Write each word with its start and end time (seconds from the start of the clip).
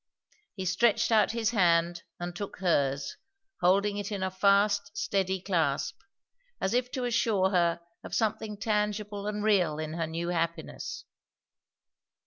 He 0.55 0.65
stretched 0.65 1.11
out 1.11 1.29
his 1.29 1.51
hand 1.51 2.01
and 2.19 2.35
took 2.35 2.57
hers, 2.57 3.17
holding 3.59 3.97
it 3.97 4.11
in 4.11 4.23
a 4.23 4.31
fast 4.31 4.89
steady 4.97 5.39
clasp; 5.39 5.95
as 6.59 6.73
if 6.73 6.89
to 6.93 7.03
assure 7.05 7.51
her 7.51 7.81
of 8.03 8.15
something 8.15 8.57
tangible 8.57 9.27
and 9.27 9.43
real 9.43 9.77
in 9.77 9.93
her 9.93 10.07
new 10.07 10.29
happiness. 10.29 11.05